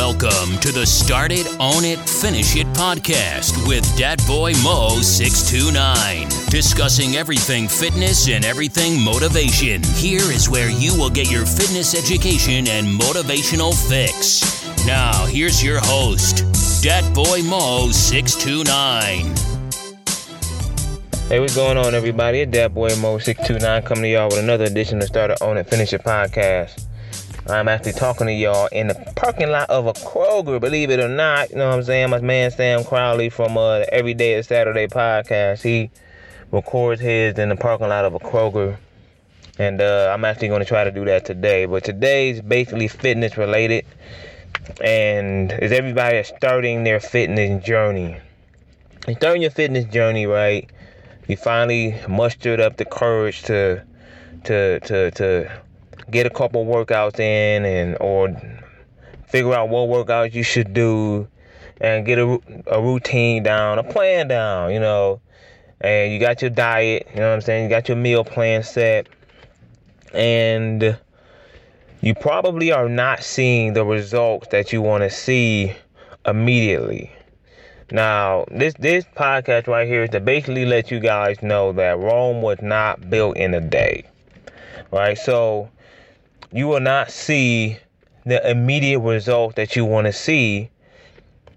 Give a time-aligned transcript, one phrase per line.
[0.00, 6.26] Welcome to the Start It, Own It, Finish It podcast with Dat Boy Mo 629.
[6.48, 9.82] Discussing everything fitness and everything motivation.
[9.96, 14.40] Here is where you will get your fitness education and motivational fix.
[14.86, 16.46] Now, here's your host,
[16.82, 19.36] Dat Boy Mo 629.
[21.28, 22.40] Hey, what's going on, everybody?
[22.40, 25.58] It's Dat Boy Mo 629 coming to y'all with another edition of Start It, Own
[25.58, 26.86] It, Finish It podcast.
[27.50, 31.08] I'm actually talking to y'all in the parking lot of a Kroger, believe it or
[31.08, 31.50] not.
[31.50, 32.10] You know what I'm saying?
[32.10, 35.62] My man Sam Crowley from uh, the Everyday is Saturday podcast.
[35.62, 35.90] He
[36.52, 38.76] records his in the parking lot of a Kroger.
[39.58, 41.66] And uh, I'm actually going to try to do that today.
[41.66, 43.84] But today's basically fitness related.
[44.82, 48.16] And is everybody starting their fitness journey?
[49.08, 50.70] You're starting your fitness journey, right?
[51.26, 53.82] You finally mustered up the courage to
[54.44, 55.60] to to to
[56.10, 58.28] get a couple workouts in and or
[59.28, 61.28] figure out what workouts you should do
[61.80, 65.20] and get a, a routine down, a plan down, you know.
[65.80, 67.64] And you got your diet, you know what I'm saying?
[67.64, 69.08] You got your meal plan set.
[70.12, 70.98] And
[72.02, 75.74] you probably are not seeing the results that you want to see
[76.26, 77.10] immediately.
[77.92, 82.42] Now, this this podcast right here is to basically let you guys know that Rome
[82.42, 84.06] was not built in a day.
[84.92, 85.18] Right?
[85.18, 85.70] So
[86.52, 87.78] you will not see
[88.24, 90.70] the immediate result that you want to see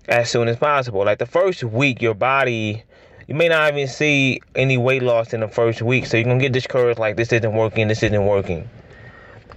[0.08, 1.04] as soon as possible.
[1.04, 2.84] Like the first week, your body,
[3.28, 6.06] you may not even see any weight loss in the first week.
[6.06, 8.70] So you're going to get discouraged like this isn't working, this isn't working.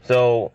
[0.05, 0.53] So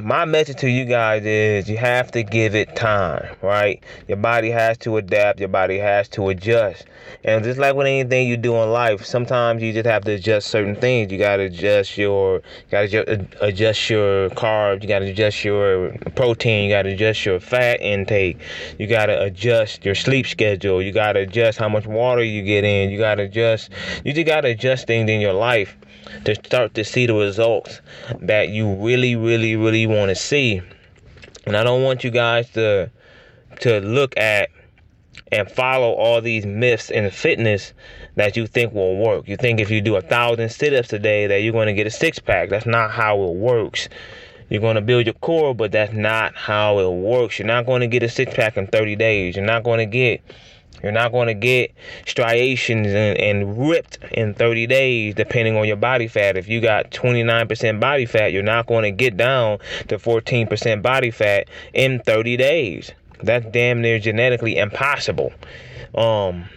[0.00, 3.82] my message to you guys is you have to give it time, right?
[4.08, 6.86] Your body has to adapt, your body has to adjust.
[7.24, 10.48] And just like with anything you do in life, sometimes you just have to adjust
[10.48, 11.12] certain things.
[11.12, 16.90] You gotta adjust your gotta adjust your carbs, you gotta adjust your protein, you gotta
[16.90, 18.38] adjust your fat intake,
[18.78, 22.90] you gotta adjust your sleep schedule, you gotta adjust how much water you get in,
[22.90, 23.70] you gotta adjust
[24.04, 25.76] you just gotta adjust things in your life
[26.24, 27.80] to start to see the results
[28.20, 30.62] that you really, really, really want to see.
[31.46, 32.90] And I don't want you guys to
[33.60, 34.50] to look at
[35.32, 37.72] and follow all these myths in fitness
[38.16, 39.26] that you think will work.
[39.28, 41.86] You think if you do a thousand sit-ups a day that you're going to get
[41.86, 42.48] a six pack.
[42.48, 43.88] That's not how it works.
[44.48, 47.38] You're going to build your core, but that's not how it works.
[47.38, 49.36] You're not going to get a six pack in 30 days.
[49.36, 50.22] You're not going to get
[50.86, 51.74] you're not going to get
[52.06, 56.36] striations and, and, ripped in 30 days, depending on your body fat.
[56.36, 59.58] If you got 29% body fat, you're not going to get down
[59.88, 62.92] to 14% body fat in 30 days.
[63.20, 65.32] That's damn near genetically impossible.
[65.96, 66.48] Um,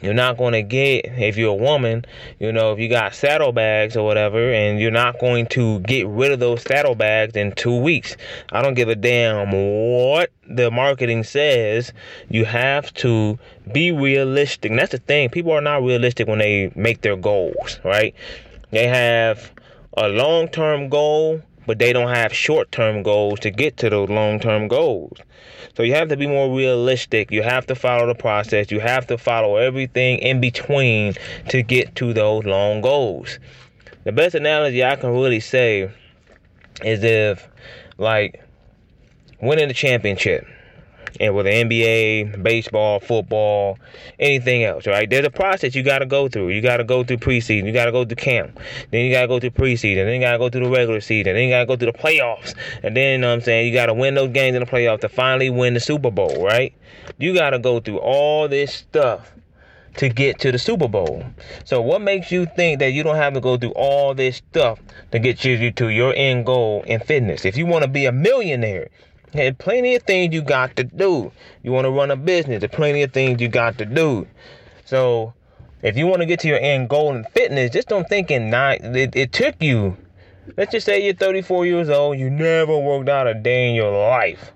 [0.00, 2.04] you're not going to get, if you're a woman,
[2.38, 6.32] you know, if you got saddlebags or whatever, and you're not going to get rid
[6.32, 8.16] of those saddlebags in two weeks.
[8.50, 11.92] I don't give a damn what the marketing says.
[12.28, 13.38] You have to
[13.72, 14.70] be realistic.
[14.70, 15.28] And that's the thing.
[15.28, 18.14] People are not realistic when they make their goals, right?
[18.70, 19.52] They have
[19.96, 24.08] a long term goal, but they don't have short term goals to get to those
[24.08, 25.18] long term goals.
[25.76, 27.30] So you have to be more realistic.
[27.30, 28.70] You have to follow the process.
[28.70, 31.14] You have to follow everything in between
[31.48, 33.38] to get to those long goals.
[34.04, 35.90] The best analogy I can really say
[36.84, 37.48] is if,
[37.98, 38.42] like,
[39.40, 40.46] winning the championship
[41.20, 43.78] and with the NBA, baseball, football,
[44.18, 45.08] anything else, right?
[45.08, 46.50] There's a process you got to go through.
[46.50, 47.64] You got to go through preseason.
[47.66, 48.58] You got to go through camp.
[48.90, 50.04] Then you got to go through preseason.
[50.04, 51.34] Then you got to go through the regular season.
[51.34, 52.54] Then you got to go through the playoffs.
[52.82, 54.70] And then, you know what I'm saying, you got to win those games in the
[54.70, 56.74] playoffs to finally win the Super Bowl, right?
[57.18, 59.32] You got to go through all this stuff
[59.96, 61.24] to get to the Super Bowl.
[61.64, 64.80] So what makes you think that you don't have to go through all this stuff
[65.10, 67.44] to get you to your end goal in fitness?
[67.44, 68.88] If you want to be a millionaire,
[69.32, 71.32] there's plenty of things you got to do.
[71.62, 74.26] You want to run a business, there's plenty of things you got to do.
[74.84, 75.34] So
[75.82, 78.50] if you want to get to your end goal in fitness, just don't think in
[78.50, 79.96] nine it, it took you.
[80.56, 83.92] Let's just say you're 34 years old, you never worked out a day in your
[83.92, 84.52] life.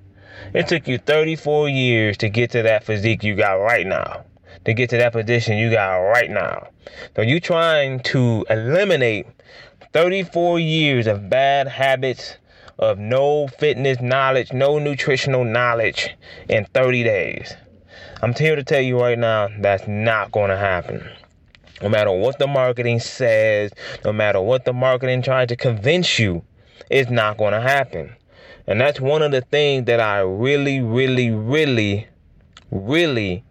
[0.53, 4.25] It took you 34 years to get to that physique you got right now.
[4.65, 6.69] To get to that position you got right now.
[7.15, 9.27] So you trying to eliminate
[9.93, 12.37] 34 years of bad habits,
[12.79, 16.15] of no fitness knowledge, no nutritional knowledge
[16.49, 17.55] in 30 days.
[18.23, 21.09] I'm here to tell you right now that's not going to happen.
[21.83, 23.71] No matter what the marketing says,
[24.05, 26.43] no matter what the marketing tries to convince you,
[26.91, 28.15] it's not going to happen.
[28.67, 32.09] And that's one of the things that I really, really, really,
[32.71, 33.45] really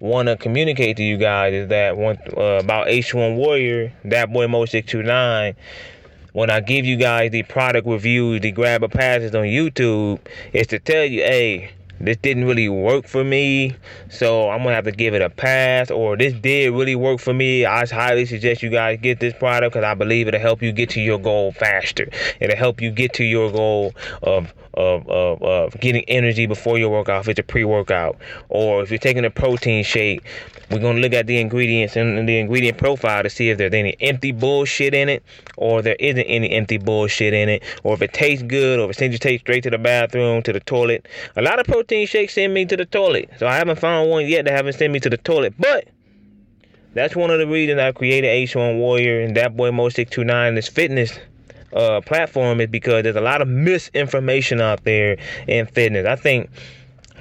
[0.00, 4.46] want to communicate to you guys is that one uh, about Ace1 Warrior, Dat Boy
[4.46, 5.54] Mo 629
[6.38, 10.20] when I give you guys the product reviews, the grabber passes on YouTube,
[10.52, 13.74] is to tell you, hey, this didn't really work for me,
[14.08, 15.90] so I'm gonna have to give it a pass.
[15.90, 17.64] Or this did really work for me.
[17.64, 20.90] I highly suggest you guys get this product because I believe it'll help you get
[20.90, 22.08] to your goal faster.
[22.40, 26.90] It'll help you get to your goal of of, of, of getting energy before your
[26.90, 28.16] workout if it's a pre-workout.
[28.48, 30.24] Or if you're taking a protein shake,
[30.70, 33.96] we're gonna look at the ingredients and the ingredient profile to see if there's any
[34.00, 35.22] empty bullshit in it,
[35.56, 38.90] or there isn't any empty bullshit in it, or if it tastes good, or if
[38.90, 41.08] it sends you taste straight to the bathroom, to the toilet.
[41.36, 44.26] A lot of protein shakes send me to the toilet, so I haven't found one
[44.26, 45.88] yet that haven't sent me to the toilet, but.
[46.94, 50.68] That's one of the reasons I created Ace1 Warrior and Dat Boy Mo 629 this
[50.68, 51.16] fitness
[51.72, 56.06] uh, platform is because there's a lot of misinformation out there in fitness.
[56.06, 56.50] I think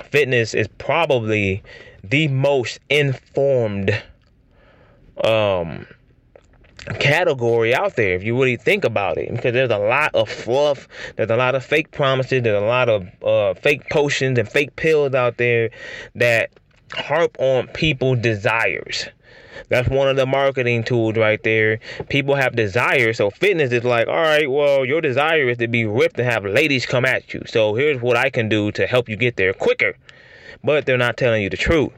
[0.09, 1.61] fitness is probably
[2.03, 3.91] the most informed
[5.23, 5.85] um,
[6.99, 10.87] category out there if you really think about it because there's a lot of fluff
[11.15, 14.75] there's a lot of fake promises there's a lot of uh, fake potions and fake
[14.75, 15.69] pills out there
[16.15, 16.49] that
[16.93, 19.07] harp on people's desires
[19.69, 21.79] that's one of the marketing tools right there.
[22.09, 23.17] People have desires.
[23.17, 26.45] So fitness is like, all right, well, your desire is to be ripped and have
[26.45, 27.41] ladies come at you.
[27.47, 29.95] So here's what I can do to help you get there quicker.
[30.63, 31.91] But they're not telling you the truth.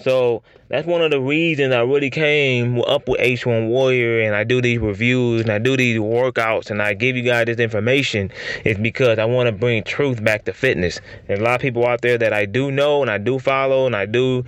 [0.00, 4.44] So that's one of the reasons I really came up with Ace1 Warrior and I
[4.44, 8.30] do these reviews and I do these workouts and I give you guys this information
[8.64, 11.00] is because I want to bring truth back to fitness.
[11.26, 13.86] There's a lot of people out there that I do know and I do follow
[13.86, 14.44] and I do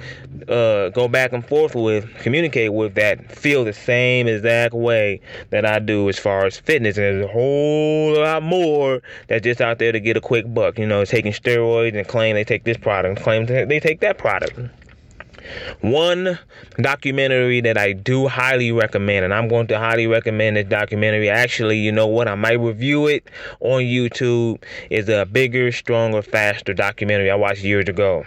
[0.47, 5.21] uh, go back and forth with, communicate with that feel the same exact way
[5.51, 6.97] that I do as far as fitness.
[6.97, 10.79] And there's a whole lot more that's just out there to get a quick buck.
[10.79, 14.19] You know, taking steroids and claim they take this product and claim they take that
[14.19, 14.59] product.
[15.81, 16.39] One
[16.81, 21.29] documentary that I do highly recommend, and I'm going to highly recommend this documentary.
[21.29, 22.29] Actually, you know what?
[22.29, 23.29] I might review it
[23.61, 24.63] on YouTube.
[24.91, 28.25] Is a bigger, stronger, faster documentary I watched years ago.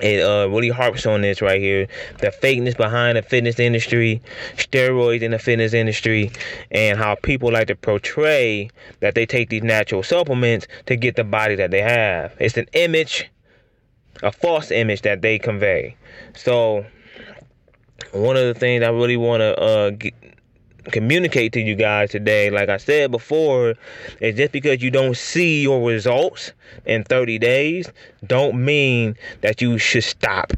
[0.00, 1.88] It uh, really harps on this right here
[2.18, 4.22] the fakeness behind the fitness industry,
[4.56, 6.30] steroids in the fitness industry,
[6.70, 8.70] and how people like to portray
[9.00, 12.32] that they take these natural supplements to get the body that they have.
[12.38, 13.28] It's an image
[14.22, 15.96] a false image that they convey.
[16.34, 16.84] So,
[18.12, 19.90] one of the things I really want to uh,
[20.90, 23.74] communicate to you guys today, like I said before,
[24.20, 26.52] is just because you don't see your results
[26.86, 27.90] in 30 days,
[28.26, 30.52] don't mean that you should stop.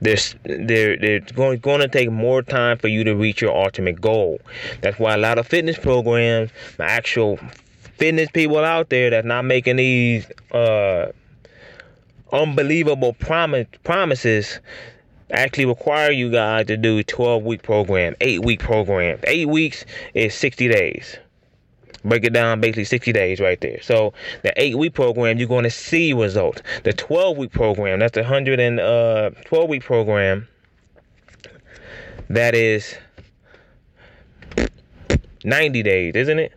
[0.00, 4.00] There's there there's going, going to take more time for you to reach your ultimate
[4.00, 4.40] goal.
[4.80, 7.38] That's why a lot of fitness programs, my actual
[7.98, 11.12] fitness people out there that's not making these uh
[12.32, 14.60] unbelievable promise, promises
[15.30, 19.18] actually require you guys to do 12 week program, 8 week program.
[19.24, 19.84] 8 weeks
[20.14, 21.16] is 60 days.
[22.04, 23.80] Break it down basically 60 days right there.
[23.82, 24.12] So
[24.42, 26.62] the 8 week program you're going to see results.
[26.82, 28.80] The 12 week program, that's the 112
[29.52, 30.48] uh, week program
[32.28, 32.96] that is
[35.44, 36.52] 90 days, isn't it?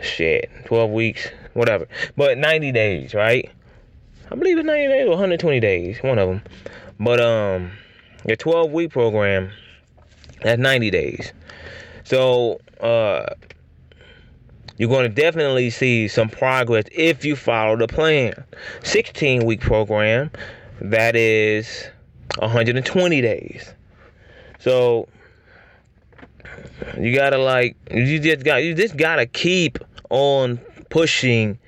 [0.00, 1.88] Shit, 12 weeks, whatever.
[2.16, 3.50] But 90 days, right?
[4.30, 6.42] I believe it's 90 days or 120 days, one of them.
[7.00, 7.70] But um,
[8.26, 9.50] your 12 week program,
[10.42, 11.32] that's 90 days.
[12.04, 13.26] So uh,
[14.76, 18.44] you're going to definitely see some progress if you follow the plan.
[18.82, 20.30] 16 week program,
[20.80, 21.88] that is
[22.38, 23.72] 120 days.
[24.58, 25.08] So
[26.98, 29.78] you gotta like you just got you just gotta keep
[30.10, 30.58] on
[30.90, 31.58] pushing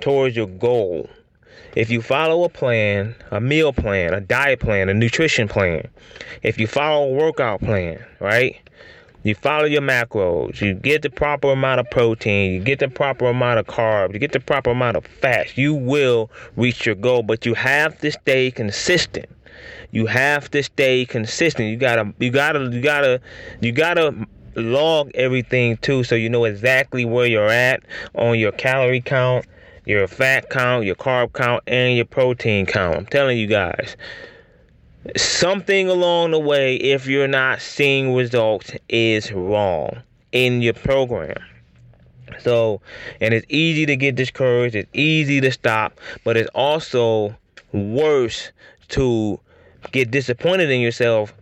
[0.00, 1.08] towards your goal
[1.76, 5.88] if you follow a plan, a meal plan, a diet plan, a nutrition plan,
[6.42, 8.56] if you follow a workout plan, right?
[9.24, 13.26] You follow your macros, you get the proper amount of protein, you get the proper
[13.26, 17.22] amount of carbs, you get the proper amount of fats, you will reach your goal,
[17.22, 19.26] but you have to stay consistent.
[19.92, 21.70] You have to stay consistent.
[21.70, 23.20] You gotta, you gotta, you gotta,
[23.60, 27.82] you gotta log everything too so you know exactly where you're at
[28.14, 29.46] on your calorie count
[29.84, 32.96] your fat count, your carb count, and your protein count.
[32.96, 33.96] I'm telling you guys,
[35.16, 41.36] something along the way, if you're not seeing results, is wrong in your program.
[42.40, 42.80] So,
[43.20, 47.36] and it's easy to get discouraged, it's easy to stop, but it's also
[47.72, 48.50] worse
[48.88, 49.38] to
[49.92, 51.34] get disappointed in yourself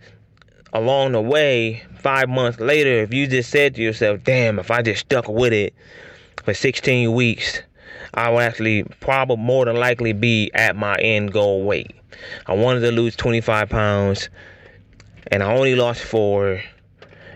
[0.73, 4.83] along the way five months later if you just said to yourself, damn, if I
[4.83, 5.75] just stuck with it
[6.43, 7.61] for 16 weeks,
[8.15, 11.95] I will actually probably more than likely be at my end goal weight.
[12.47, 14.29] I wanted to lose 25 pounds
[15.29, 16.63] and I only lost four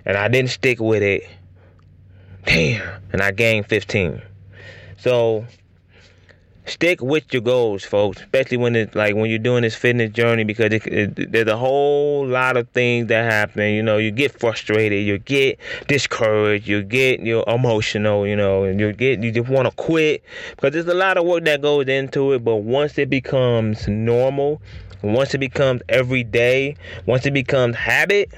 [0.05, 1.23] and I didn't stick with it.
[2.45, 3.03] Damn.
[3.13, 4.23] And I gained 15.
[4.99, 5.47] So
[6.67, 8.21] stick with your goals, folks.
[8.21, 11.57] Especially when it's like when you're doing this fitness journey, because it, it, there's a
[11.57, 13.73] whole lot of things that happen.
[13.73, 18.27] You know, you get frustrated, you get discouraged, you get you emotional.
[18.27, 21.25] You know, and you get you just want to quit because there's a lot of
[21.25, 22.45] work that goes into it.
[22.45, 24.61] But once it becomes normal,
[25.03, 28.33] once it becomes every day, once it becomes habit,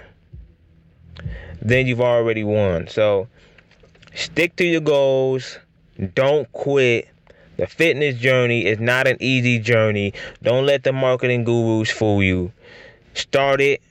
[1.61, 2.89] then you've already won.
[2.89, 3.29] So
[4.15, 5.59] stick to your goals.
[6.15, 7.09] Don't quit
[7.59, 10.15] the fitness journey is not an easy journey.
[10.43, 12.53] Don't let the marketing gurus fool you.
[13.15, 13.83] Start it,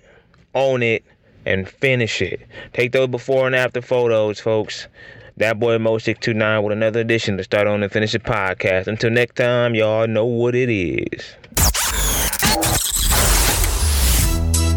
[0.55, 1.03] own it,
[1.45, 2.41] and finish it.
[2.73, 4.87] Take those before and after photos, folks.
[5.37, 8.87] Dat Boy Mo629 with another edition to start on and finish the podcast.
[8.87, 11.35] Until next time, y'all know what it is.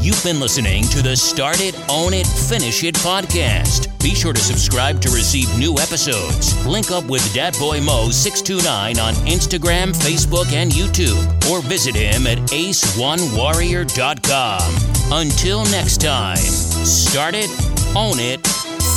[0.03, 3.90] You've been listening to the Start It, Own It, Finish It podcast.
[4.03, 6.57] Be sure to subscribe to receive new episodes.
[6.67, 15.13] Link up with Boy Mo629 on Instagram, Facebook, and YouTube, or visit him at ace1warrior.com.
[15.13, 17.51] Until next time, start it,
[17.95, 18.47] own it,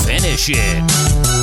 [0.05, 1.42] finish it.